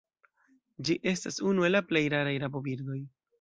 Ĝi 0.87 0.95
estas 1.11 1.37
unu 1.51 1.67
el 1.69 1.75
la 1.79 1.83
plej 1.91 2.03
raraj 2.15 2.33
rabobirdoj. 2.47 2.99